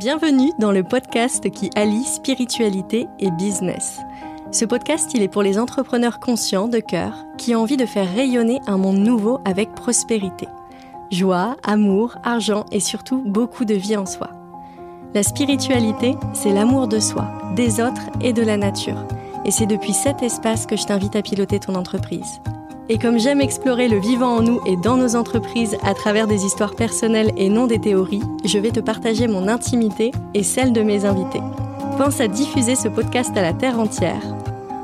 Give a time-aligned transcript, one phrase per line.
[0.00, 4.00] Bienvenue dans le podcast qui allie spiritualité et business.
[4.50, 8.10] Ce podcast, il est pour les entrepreneurs conscients de cœur qui ont envie de faire
[8.10, 10.48] rayonner un monde nouveau avec prospérité.
[11.10, 14.30] Joie, amour, argent et surtout beaucoup de vie en soi.
[15.12, 19.06] La spiritualité, c'est l'amour de soi, des autres et de la nature.
[19.44, 22.40] Et c'est depuis cet espace que je t'invite à piloter ton entreprise.
[22.92, 26.44] Et comme j'aime explorer le vivant en nous et dans nos entreprises à travers des
[26.44, 30.82] histoires personnelles et non des théories, je vais te partager mon intimité et celle de
[30.82, 31.40] mes invités.
[31.98, 34.24] Pense à diffuser ce podcast à la terre entière,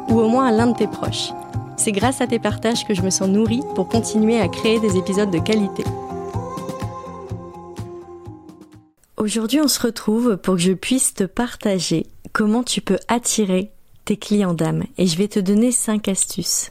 [0.08, 1.32] ou au moins à l'un de tes proches.
[1.76, 4.96] C'est grâce à tes partages que je me sens nourrie pour continuer à créer des
[4.96, 5.82] épisodes de qualité.
[9.16, 13.72] Aujourd'hui, on se retrouve pour que je puisse te partager comment tu peux attirer
[14.04, 14.84] tes clients d'âme.
[14.96, 16.70] Et je vais te donner 5 astuces.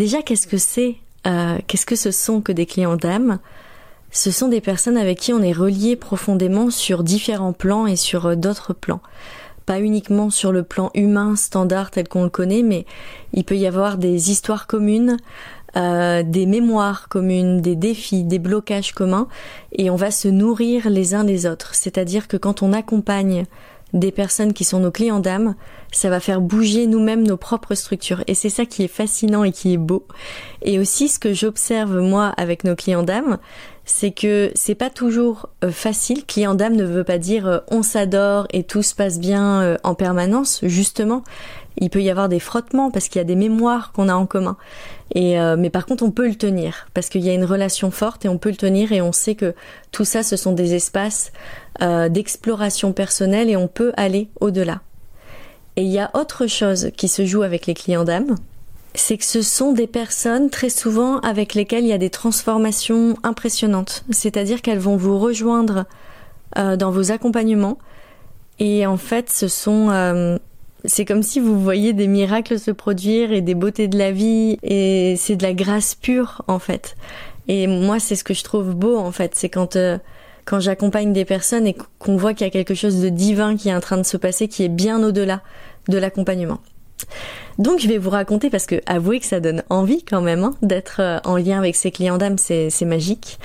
[0.00, 0.96] Déjà, qu'est-ce que c'est
[1.26, 3.38] euh, Qu'est-ce que ce sont que des clients d'âme?
[4.10, 8.24] Ce sont des personnes avec qui on est relié profondément sur différents plans et sur
[8.24, 9.02] euh, d'autres plans.
[9.66, 12.86] Pas uniquement sur le plan humain standard tel qu'on le connaît, mais
[13.34, 15.18] il peut y avoir des histoires communes,
[15.76, 19.28] euh, des mémoires communes, des défis, des blocages communs,
[19.72, 21.74] et on va se nourrir les uns des autres.
[21.74, 23.44] C'est-à-dire que quand on accompagne
[23.92, 25.54] des personnes qui sont nos clients d'âme,
[25.92, 28.22] ça va faire bouger nous-mêmes nos propres structures.
[28.26, 30.06] Et c'est ça qui est fascinant et qui est beau.
[30.62, 33.38] Et aussi, ce que j'observe moi avec nos clients d'âme,
[33.84, 36.24] c'est que c'est pas toujours euh, facile.
[36.24, 39.76] Client d'âme ne veut pas dire euh, on s'adore et tout se passe bien euh,
[39.82, 40.60] en permanence.
[40.62, 41.24] Justement,
[41.78, 44.26] il peut y avoir des frottements parce qu'il y a des mémoires qu'on a en
[44.26, 44.56] commun.
[45.14, 48.24] Et mais par contre, on peut le tenir parce qu'il y a une relation forte
[48.24, 49.54] et on peut le tenir et on sait que
[49.90, 51.32] tout ça, ce sont des espaces
[51.80, 54.82] d'exploration personnelle et on peut aller au-delà.
[55.76, 58.36] Et il y a autre chose qui se joue avec les clients d'âme,
[58.94, 63.16] c'est que ce sont des personnes très souvent avec lesquelles il y a des transformations
[63.22, 64.04] impressionnantes.
[64.10, 65.86] C'est-à-dire qu'elles vont vous rejoindre
[66.58, 67.78] euh, dans vos accompagnements
[68.58, 70.36] et en fait ce sont euh,
[70.84, 74.58] c'est comme si vous voyez des miracles se produire et des beautés de la vie
[74.62, 76.96] et c'est de la grâce pure en fait.
[77.48, 79.98] Et moi c'est ce que je trouve beau en fait, c'est quand euh,
[80.44, 83.68] quand j'accompagne des personnes et qu'on voit qu'il y a quelque chose de divin qui
[83.68, 85.42] est en train de se passer qui est bien au-delà
[85.88, 86.60] de l'accompagnement.
[87.58, 90.54] Donc je vais vous raconter parce que avouez que ça donne envie quand même hein,
[90.62, 93.38] d'être euh, en lien avec ses clients d'âme, c'est magique.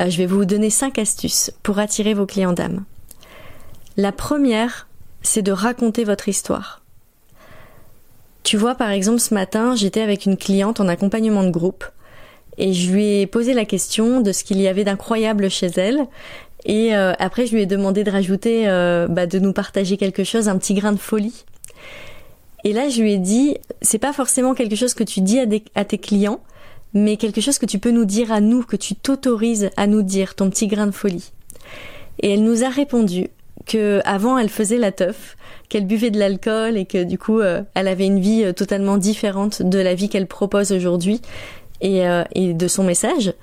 [0.00, 2.84] Euh, je vais vous donner cinq astuces pour attirer vos clients d'âme.
[3.96, 4.86] La première,
[5.26, 6.82] c'est de raconter votre histoire.
[8.42, 11.84] Tu vois, par exemple, ce matin, j'étais avec une cliente en accompagnement de groupe
[12.58, 16.06] et je lui ai posé la question de ce qu'il y avait d'incroyable chez elle
[16.64, 20.24] et euh, après, je lui ai demandé de rajouter, euh, bah, de nous partager quelque
[20.24, 21.44] chose, un petit grain de folie.
[22.64, 25.44] Et là, je lui ai dit, c'est pas forcément quelque chose que tu dis à,
[25.76, 26.40] à tes clients,
[26.92, 30.02] mais quelque chose que tu peux nous dire à nous, que tu t'autorises à nous
[30.02, 31.30] dire, ton petit grain de folie.
[32.20, 33.28] Et elle nous a répondu
[33.66, 35.36] que avant elle faisait la teuf,
[35.68, 39.62] qu'elle buvait de l'alcool et que du coup euh, elle avait une vie totalement différente
[39.62, 41.20] de la vie qu'elle propose aujourd'hui
[41.80, 42.02] et,
[42.34, 43.34] et de son message.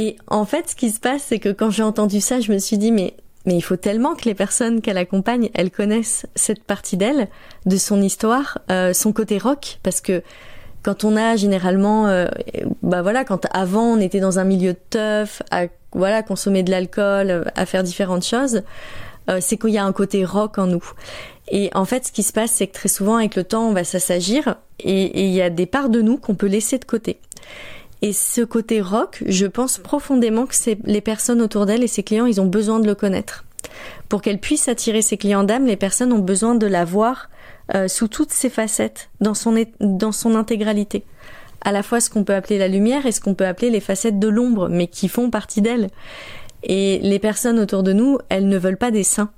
[0.00, 2.58] Et en fait, ce qui se passe, c'est que quand j'ai entendu ça, je me
[2.58, 3.12] suis dit, mais,
[3.44, 7.28] mais il faut tellement que les personnes qu'elle accompagne, elles connaissent cette partie d'elle,
[7.66, 10.22] de son histoire, euh, son côté rock, parce que
[10.82, 12.28] quand on a généralement, euh,
[12.82, 16.70] bah voilà, quand avant on était dans un milieu de teuf, à voilà consommer de
[16.70, 18.62] l'alcool, à faire différentes choses,
[19.28, 20.84] euh, c'est qu'il y a un côté rock en nous.
[21.48, 23.72] Et en fait, ce qui se passe, c'est que très souvent, avec le temps, on
[23.72, 27.18] va s'assagir et il y a des parts de nous qu'on peut laisser de côté.
[28.02, 32.02] Et ce côté rock, je pense profondément que c'est les personnes autour d'elle et ses
[32.02, 33.44] clients, ils ont besoin de le connaître.
[34.08, 37.28] Pour qu'elle puisse attirer ses clients d'âme, les personnes ont besoin de la voir
[37.74, 41.04] euh, sous toutes ses facettes, dans son, dans son intégralité.
[41.62, 43.80] À la fois ce qu'on peut appeler la lumière et ce qu'on peut appeler les
[43.80, 45.88] facettes de l'ombre, mais qui font partie d'elle.
[46.62, 49.30] Et les personnes autour de nous, elles ne veulent pas des saints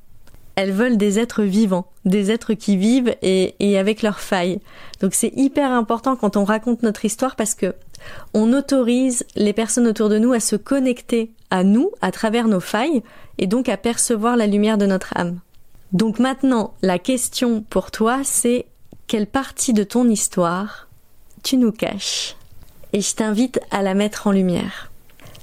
[0.55, 4.61] elles veulent des êtres vivants, des êtres qui vivent et, et avec leurs failles.
[5.01, 7.75] Donc c'est hyper important quand on raconte notre histoire parce que
[8.35, 12.61] on autorise les personnes autour de nous à se connecter à nous à travers nos
[12.61, 13.03] failles
[13.39, 15.39] et donc à percevoir la lumière de notre âme.
[15.93, 18.67] Donc maintenant, la question pour toi, c'est
[19.07, 20.89] quelle partie de ton histoire
[21.43, 22.37] tu nous caches
[22.93, 24.91] Et je t'invite à la mettre en lumière.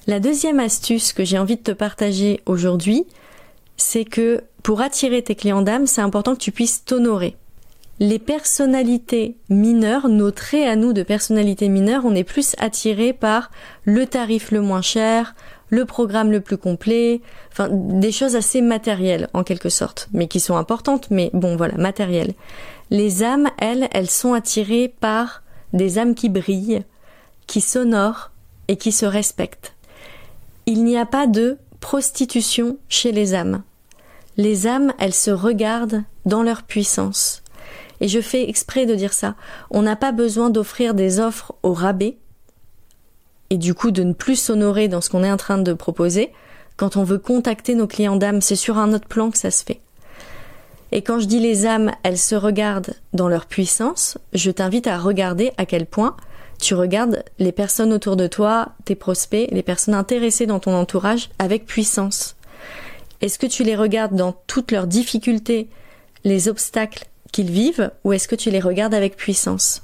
[0.07, 3.06] La deuxième astuce que j'ai envie de te partager aujourd'hui,
[3.78, 7.36] c'est que pour attirer tes clients d'âme, c'est important que tu puisses t'honorer.
[8.00, 13.51] Les personnalités mineures, nos traits à nous de personnalités mineures, on est plus attiré par
[13.84, 15.36] le tarif le moins cher,
[15.68, 20.40] le programme le plus complet, enfin des choses assez matérielles en quelque sorte, mais qui
[20.40, 22.34] sont importantes, mais bon voilà, matérielles.
[22.90, 25.44] Les âmes, elles, elles sont attirées par
[25.74, 26.83] des âmes qui brillent,
[27.48, 28.31] qui s'honorent
[28.68, 29.75] et qui se respectent.
[30.66, 33.63] Il n'y a pas de prostitution chez les âmes.
[34.38, 37.44] Les âmes, elles se regardent dans leur puissance.
[38.01, 39.36] Et je fais exprès de dire ça.
[39.71, 42.18] On n'a pas besoin d'offrir des offres au rabais
[43.50, 46.31] et du coup de ne plus s'honorer dans ce qu'on est en train de proposer.
[46.77, 49.63] Quand on veut contacter nos clients d'âmes, c'est sur un autre plan que ça se
[49.63, 49.81] fait.
[50.91, 54.97] Et quand je dis les âmes, elles se regardent dans leur puissance, je t'invite à
[54.97, 56.15] regarder à quel point
[56.59, 61.30] tu regardes les personnes autour de toi, tes prospects, les personnes intéressées dans ton entourage
[61.39, 62.36] avec puissance.
[63.21, 65.69] Est-ce que tu les regardes dans toutes leurs difficultés,
[66.24, 69.83] les obstacles qu'ils vivent, ou est-ce que tu les regardes avec puissance?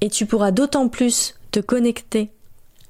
[0.00, 2.30] Et tu pourras d'autant plus te connecter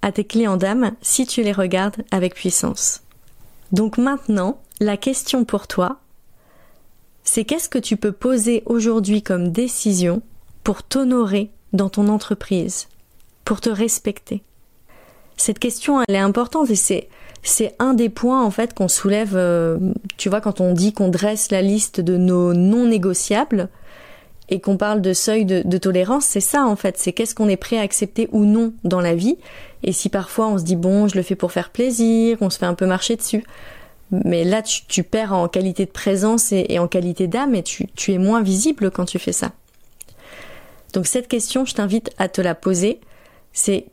[0.03, 3.03] à tes clients d'âme si tu les regardes avec puissance.
[3.73, 6.01] Donc maintenant, la question pour toi,
[7.29, 10.23] c'est qu'est-ce que tu peux poser aujourd'hui comme décision
[10.65, 12.89] pour t'honorer dans ton entreprise,
[13.45, 14.43] pour te respecter?
[15.37, 17.09] Cette question, elle est importante et c'est
[17.43, 19.79] c'est un des points en fait qu'on soulève, euh,
[20.17, 23.69] tu vois, quand on dit qu'on dresse la liste de nos non négociables
[24.49, 27.49] et qu'on parle de seuil de, de tolérance, c'est ça en fait, c'est qu'est-ce qu'on
[27.49, 29.37] est prêt à accepter ou non dans la vie.
[29.83, 32.59] Et si parfois on se dit bon, je le fais pour faire plaisir, on se
[32.59, 33.45] fait un peu marcher dessus,
[34.11, 38.19] mais là, tu, perds en qualité de présence et, en qualité d'âme et tu, es
[38.19, 39.53] moins visible quand tu fais ça.
[40.95, 43.01] Donc cette question, je t'invite à te la poser.
[43.53, 43.87] C'est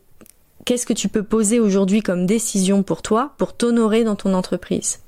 [0.63, 4.99] qu'est-ce que tu peux poser aujourd'hui comme décision pour toi pour t'honorer dans ton entreprise?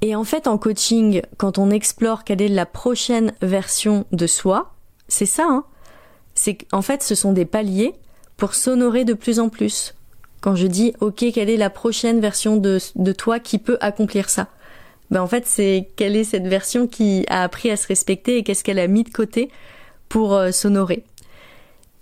[0.00, 4.72] Et en fait, en coaching, quand on explore quelle est la prochaine version de soi,
[5.08, 5.44] c'est ça.
[5.48, 5.64] Hein
[6.38, 7.94] c'est qu'en fait, ce sont des paliers
[8.36, 9.94] pour s'honorer de plus en plus.
[10.40, 14.30] Quand je dis OK, quelle est la prochaine version de, de toi qui peut accomplir
[14.30, 14.48] ça?
[15.10, 18.42] Ben en fait c'est quelle est cette version qui a appris à se respecter et
[18.42, 19.50] qu'est-ce qu'elle a mis de côté
[20.08, 21.04] pour euh, s'honorer.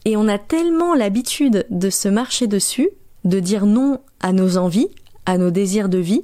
[0.05, 2.91] Et on a tellement l'habitude de se marcher dessus,
[3.25, 4.89] de dire non à nos envies,
[5.25, 6.23] à nos désirs de vie,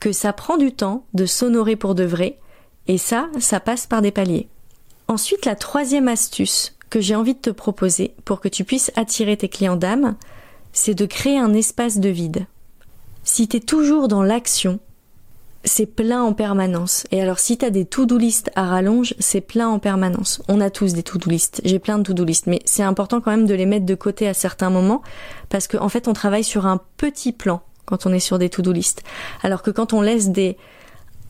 [0.00, 2.38] que ça prend du temps de s'honorer pour de vrai,
[2.88, 4.48] et ça, ça passe par des paliers.
[5.08, 9.36] Ensuite, la troisième astuce que j'ai envie de te proposer pour que tu puisses attirer
[9.36, 10.16] tes clients d'âme,
[10.72, 12.46] c'est de créer un espace de vide.
[13.24, 14.80] Si tu es toujours dans l'action,
[15.64, 17.04] c'est plein en permanence.
[17.12, 20.42] Et alors si tu as des to-do list à rallonge, c'est plein en permanence.
[20.48, 21.60] On a tous des to-do list.
[21.64, 24.26] J'ai plein de to-do list, mais c'est important quand même de les mettre de côté
[24.28, 25.02] à certains moments
[25.48, 28.48] parce qu'en en fait on travaille sur un petit plan quand on est sur des
[28.48, 29.02] to-do list.
[29.42, 30.56] Alors que quand on laisse des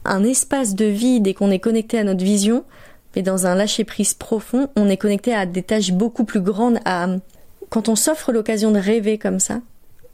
[0.05, 2.65] un espace de vide et qu'on est connecté à notre vision,
[3.15, 6.79] mais dans un lâcher prise profond, on est connecté à des tâches beaucoup plus grandes
[6.85, 7.07] à
[7.73, 9.63] quand on s'offre l'occasion de rêver comme ça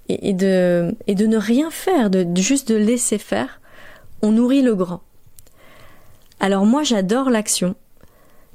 [0.09, 3.61] et, de, ne rien faire, de, juste de laisser faire,
[4.23, 5.01] on nourrit le grand.
[6.39, 7.75] Alors moi j'adore l'action,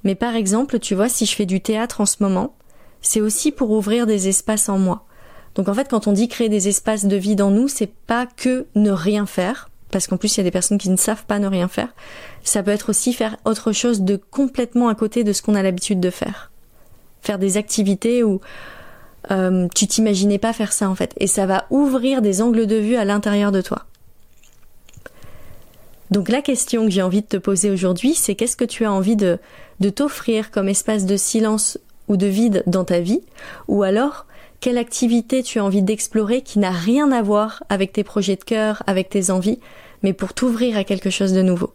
[0.05, 2.55] mais par exemple, tu vois, si je fais du théâtre en ce moment,
[3.01, 5.05] c'est aussi pour ouvrir des espaces en moi.
[5.55, 8.25] Donc en fait, quand on dit créer des espaces de vide en nous, c'est pas
[8.25, 11.25] que ne rien faire, parce qu'en plus il y a des personnes qui ne savent
[11.25, 11.89] pas ne rien faire.
[12.45, 15.61] Ça peut être aussi faire autre chose de complètement à côté de ce qu'on a
[15.61, 16.51] l'habitude de faire.
[17.21, 18.39] Faire des activités où
[19.31, 21.13] euh, tu t'imaginais pas faire ça en fait.
[21.17, 23.85] Et ça va ouvrir des angles de vue à l'intérieur de toi.
[26.11, 28.91] Donc la question que j'ai envie de te poser aujourd'hui, c'est qu'est-ce que tu as
[28.91, 29.39] envie de,
[29.79, 33.21] de t'offrir comme espace de silence ou de vide dans ta vie?
[33.67, 34.25] Ou alors,
[34.59, 38.43] quelle activité tu as envie d'explorer qui n'a rien à voir avec tes projets de
[38.43, 39.59] cœur, avec tes envies,
[40.03, 41.73] mais pour t'ouvrir à quelque chose de nouveau?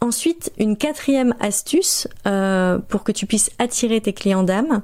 [0.00, 4.82] Ensuite, une quatrième astuce euh, pour que tu puisses attirer tes clients d'âme,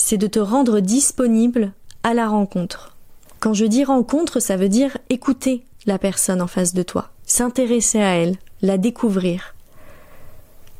[0.00, 2.96] c'est de te rendre disponible à la rencontre.
[3.38, 8.00] Quand je dis rencontre, ça veut dire écouter la personne en face de toi, s'intéresser
[8.00, 9.54] à elle, la découvrir.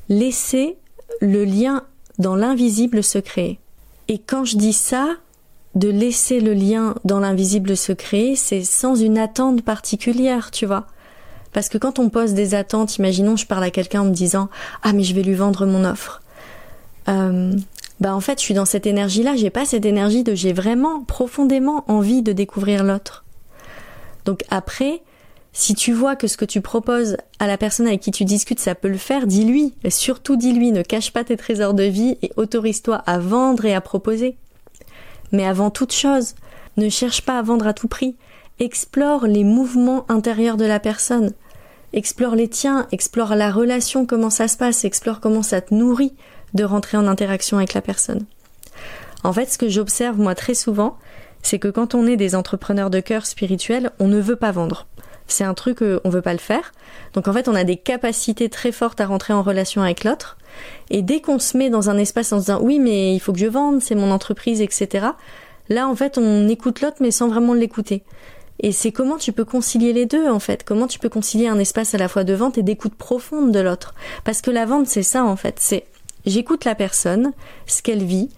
[0.08, 0.76] Laisser
[1.20, 1.84] le lien
[2.18, 3.58] dans l'invisible se créer.
[4.08, 5.16] Et quand je dis ça,
[5.74, 10.86] de laisser le lien dans l'invisible se créer, c'est sans une attente particulière, tu vois.
[11.52, 14.48] Parce que quand on pose des attentes, imaginons je parle à quelqu'un en me disant
[14.82, 16.22] Ah mais je vais lui vendre mon offre.
[17.08, 17.52] Euh,
[18.00, 20.52] bah en fait je suis dans cette énergie là, j'ai pas cette énergie de j'ai
[20.52, 23.24] vraiment profondément envie de découvrir l'autre.
[24.24, 25.02] Donc après,
[25.52, 28.60] si tu vois que ce que tu proposes à la personne avec qui tu discutes,
[28.60, 29.74] ça peut le faire, dis-lui.
[29.82, 33.74] Et surtout dis-lui, ne cache pas tes trésors de vie et autorise-toi à vendre et
[33.74, 34.36] à proposer.
[35.32, 36.34] Mais avant toute chose,
[36.76, 38.16] ne cherche pas à vendre à tout prix.
[38.60, 41.32] Explore les mouvements intérieurs de la personne.
[41.92, 46.14] Explore les tiens, explore la relation, comment ça se passe, explore comment ça te nourrit,
[46.54, 48.24] de rentrer en interaction avec la personne.
[49.24, 50.96] En fait, ce que j'observe moi très souvent,
[51.42, 54.86] c'est que quand on est des entrepreneurs de cœur spirituels, on ne veut pas vendre.
[55.26, 56.72] C'est un truc on veut pas le faire.
[57.14, 60.36] Donc en fait, on a des capacités très fortes à rentrer en relation avec l'autre.
[60.90, 63.32] Et dès qu'on se met dans un espace en se disant oui, mais il faut
[63.32, 65.08] que je vende, c'est mon entreprise, etc.
[65.68, 68.02] Là, en fait, on écoute l'autre, mais sans vraiment l'écouter.
[68.62, 71.58] Et c'est comment tu peux concilier les deux en fait, comment tu peux concilier un
[71.58, 73.94] espace à la fois de vente et d'écoute profonde de l'autre.
[74.24, 75.84] Parce que la vente c'est ça en fait, c'est
[76.26, 77.32] j'écoute la personne,
[77.66, 78.30] ce qu'elle vit,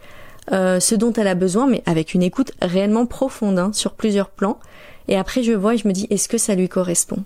[0.53, 4.31] euh, ce dont elle a besoin, mais avec une écoute réellement profonde hein, sur plusieurs
[4.31, 4.59] plans.
[5.09, 7.25] Et après je vois et je me dis est-ce que ça lui correspond?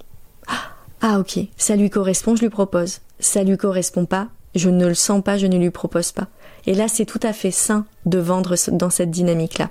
[1.02, 3.00] Ah ok, ça lui correspond, je lui propose.
[3.20, 6.28] Ça lui correspond pas, je ne le sens pas, je ne lui propose pas.
[6.66, 9.70] Et là c'est tout à fait sain de vendre dans cette dynamique-là.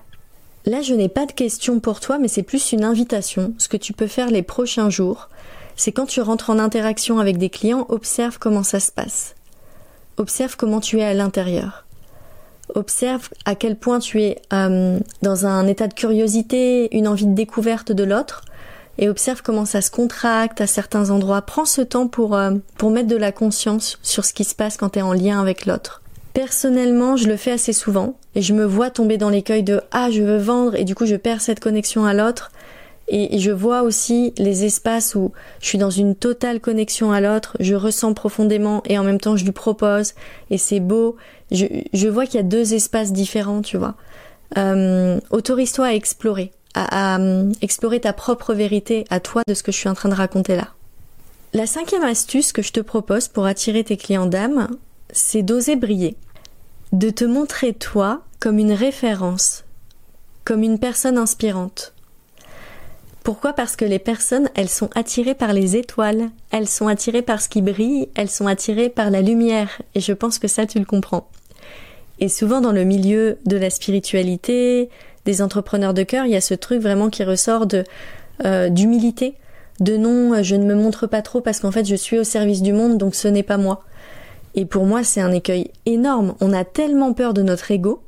[0.68, 3.54] Là, je n'ai pas de questions pour toi, mais c'est plus une invitation.
[3.60, 5.30] Ce que tu peux faire les prochains jours,
[5.76, 9.36] c'est quand tu rentres en interaction avec des clients, observe comment ça se passe.
[10.18, 11.86] Observe comment tu es à l'intérieur.
[12.74, 17.36] Observe à quel point tu es euh, dans un état de curiosité, une envie de
[17.36, 18.42] découverte de l'autre,
[18.98, 21.42] et observe comment ça se contracte à certains endroits.
[21.42, 24.78] Prends ce temps pour, euh, pour mettre de la conscience sur ce qui se passe
[24.78, 26.02] quand tu es en lien avec l'autre.
[26.34, 30.10] Personnellement, je le fais assez souvent et je me vois tomber dans l'écueil de ah
[30.12, 32.52] je veux vendre et du coup je perds cette connexion à l'autre
[33.08, 35.32] et, je vois aussi les espaces où
[35.62, 39.36] je suis dans une totale connexion à l'autre, je ressens profondément et en même temps
[39.36, 40.14] je lui propose
[40.50, 41.16] et c'est beau.
[41.52, 43.96] Je, je vois qu'il y a deux espaces différents, tu vois.
[44.58, 47.20] Euh, Autorise-toi à explorer, à, à
[47.62, 50.56] explorer ta propre vérité à toi de ce que je suis en train de raconter
[50.56, 50.70] là.
[51.54, 54.68] La cinquième astuce que je te propose pour attirer tes clients d'âme,
[55.12, 56.18] c'est d'oser briller
[56.92, 59.66] de te montrer toi comme une référence,
[60.46, 61.94] comme une personne inspirante.
[63.26, 63.54] Pourquoi?
[63.54, 67.50] Parce que les personnes, elles sont attirées par les étoiles, elles sont attirées par ce
[67.50, 70.86] qui brille, elles sont attirées par la lumière, et je pense que ça tu le
[70.86, 71.28] comprends.
[72.20, 74.92] Et souvent dans le milieu de la spiritualité,
[75.26, 77.84] des entrepreneurs de cœur, il y a ce truc vraiment qui ressort de
[78.46, 79.34] euh, d'humilité,
[79.80, 82.62] de non, je ne me montre pas trop parce qu'en fait je suis au service
[82.62, 83.84] du monde, donc ce n'est pas moi.
[84.54, 86.36] Et pour moi, c'est un écueil énorme.
[86.42, 88.04] On a tellement peur de notre ego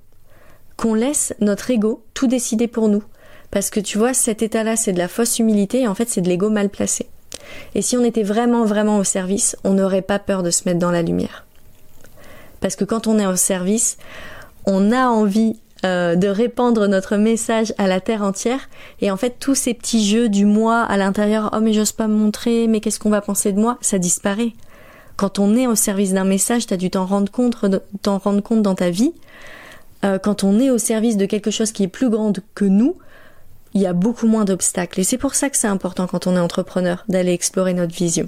[0.78, 3.04] qu'on laisse notre ego tout décider pour nous.
[3.51, 6.22] Parce que tu vois, cet état-là, c'est de la fausse humilité et en fait, c'est
[6.22, 7.08] de l'ego mal placé.
[7.75, 10.80] Et si on était vraiment, vraiment au service, on n'aurait pas peur de se mettre
[10.80, 11.46] dans la lumière.
[12.60, 13.98] Parce que quand on est au service,
[14.66, 18.68] on a envie euh, de répandre notre message à la terre entière.
[19.00, 22.08] Et en fait, tous ces petits jeux du moi à l'intérieur, oh mais j'ose pas
[22.08, 24.54] me montrer, mais qu'est-ce qu'on va penser de moi, ça disparaît.
[25.18, 27.56] Quand on est au service d'un message, tu as dû t'en rendre compte,
[28.01, 29.13] t'en rendre compte dans ta vie.
[30.04, 32.96] Euh, quand on est au service de quelque chose qui est plus grand que nous,
[33.78, 35.00] il y a beaucoup moins d'obstacles.
[35.00, 38.28] Et c'est pour ça que c'est important quand on est entrepreneur d'aller explorer notre vision.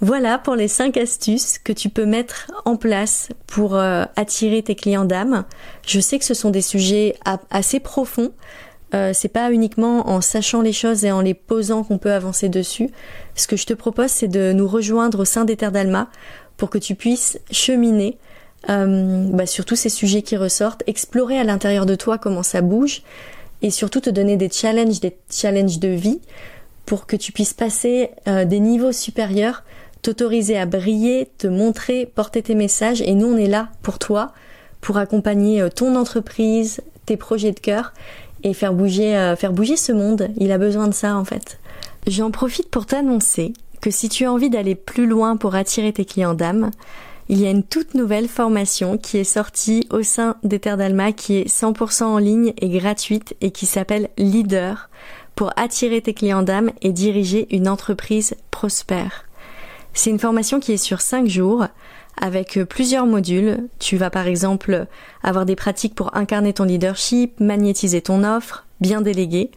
[0.00, 4.74] Voilà pour les cinq astuces que tu peux mettre en place pour euh, attirer tes
[4.74, 5.44] clients d'âme.
[5.86, 7.14] Je sais que ce sont des sujets
[7.50, 8.32] assez profonds.
[8.94, 12.48] Euh, c'est pas uniquement en sachant les choses et en les posant qu'on peut avancer
[12.48, 12.90] dessus.
[13.36, 16.08] Ce que je te propose, c'est de nous rejoindre au sein des Terres d'Alma
[16.56, 18.18] pour que tu puisses cheminer
[18.68, 22.62] euh, bah, sur tous ces sujets qui ressortent, explorer à l'intérieur de toi comment ça
[22.62, 23.02] bouge
[23.62, 26.20] et surtout te donner des challenges, des challenges de vie
[26.84, 29.64] pour que tu puisses passer euh, des niveaux supérieurs,
[30.02, 34.32] t'autoriser à briller, te montrer, porter tes messages et nous on est là pour toi,
[34.80, 37.92] pour accompagner ton entreprise, tes projets de cœur
[38.42, 40.28] et faire bouger, euh, faire bouger ce monde.
[40.36, 41.58] Il a besoin de ça en fait.
[42.06, 46.04] J'en profite pour t'annoncer que si tu as envie d'aller plus loin pour attirer tes
[46.04, 46.70] clients d'âme,
[47.28, 51.12] il y a une toute nouvelle formation qui est sortie au sein des Terres d'Alma
[51.12, 54.88] qui est 100% en ligne et gratuite et qui s'appelle Leader
[55.34, 59.24] pour attirer tes clients d'âme et diriger une entreprise prospère.
[59.92, 61.66] C'est une formation qui est sur 5 jours
[62.16, 63.68] avec plusieurs modules.
[63.78, 64.86] Tu vas par exemple
[65.22, 69.50] avoir des pratiques pour incarner ton leadership, magnétiser ton offre, bien déléguer,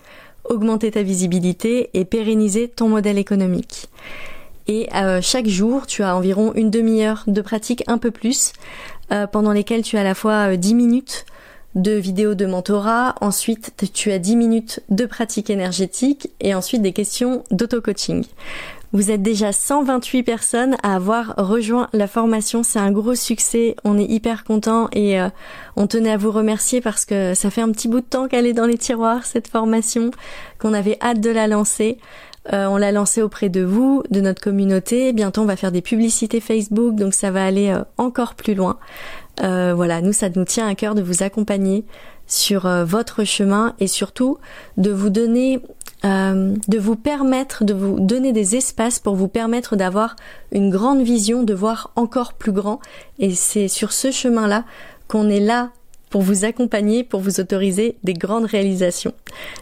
[0.43, 3.89] augmenter ta visibilité et pérenniser ton modèle économique.
[4.69, 8.53] Et euh, chaque jour, tu as environ une demi-heure de pratique, un peu plus,
[9.11, 11.25] euh, pendant lesquelles tu as à la fois 10 euh, minutes
[11.73, 16.93] de vidéos de mentorat, ensuite tu as 10 minutes de pratique énergétique et ensuite des
[16.93, 18.25] questions d'auto-coaching.
[18.91, 22.61] Vous êtes déjà 128 personnes à avoir rejoint la formation.
[22.61, 23.75] C'est un gros succès.
[23.83, 25.19] On est hyper content et
[25.75, 28.47] on tenait à vous remercier parce que ça fait un petit bout de temps qu'elle
[28.47, 30.09] est dans les tiroirs, cette formation,
[30.57, 31.99] qu'on avait hâte de la lancer.
[32.53, 35.13] Euh, on l'a lancée auprès de vous, de notre communauté.
[35.13, 38.77] Bientôt, on va faire des publicités Facebook, donc ça va aller euh, encore plus loin.
[39.39, 41.85] voilà, nous, ça nous tient à cœur de vous accompagner
[42.27, 44.37] sur votre chemin et surtout
[44.77, 45.61] de vous donner
[46.05, 50.15] euh, de vous permettre, de vous donner des espaces pour vous permettre d'avoir
[50.53, 52.79] une grande vision, de voir encore plus grand.
[53.19, 54.63] Et c'est sur ce chemin-là
[55.09, 55.71] qu'on est là
[56.09, 59.13] pour vous accompagner, pour vous autoriser des grandes réalisations.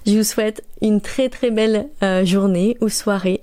[0.06, 3.42] Je vous souhaite une très très belle euh, journée ou soirée.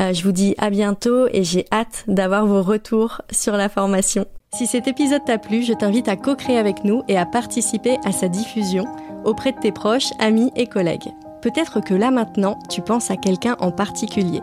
[0.00, 4.26] Euh, je vous dis à bientôt et j'ai hâte d'avoir vos retours sur la formation.
[4.54, 8.12] Si cet épisode t'a plu, je t'invite à co-créer avec nous et à participer à
[8.12, 8.84] sa diffusion
[9.24, 11.10] auprès de tes proches, amis et collègues.
[11.42, 14.40] peut-être que là maintenant, tu penses à quelqu'un en particulier.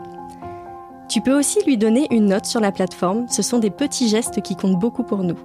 [1.10, 4.42] Tu peux aussi lui donner une note sur la plateforme, ce sont des petits gestes
[4.42, 5.38] qui comptent beaucoup pour nous.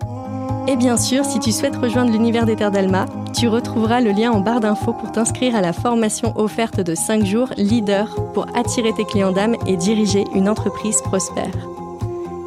[0.68, 4.32] Et bien sûr, si tu souhaites rejoindre l'univers des Terres d'Alma, tu retrouveras le lien
[4.32, 8.92] en barre d'infos pour t'inscrire à la formation offerte de 5 jours Leader pour attirer
[8.92, 11.54] tes clients d'âme et diriger une entreprise prospère.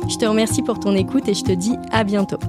[0.10, 2.40] Je te remercie pour ton écoute et je te dis à bientôt.